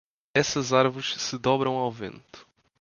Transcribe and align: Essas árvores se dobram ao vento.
Essas 0.33 0.73
árvores 0.73 1.13
se 1.21 1.37
dobram 1.37 1.75
ao 1.75 1.91
vento. 1.91 2.47